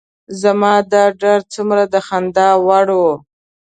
[0.41, 3.01] زما دا ډار څومره د خندا وړ و.